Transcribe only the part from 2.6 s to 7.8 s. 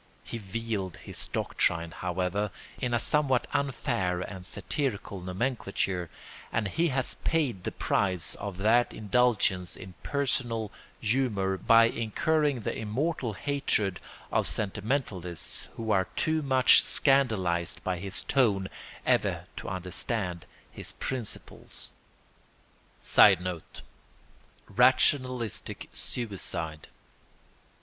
in a somewhat unfair and satirical nomenclature, and he has paid the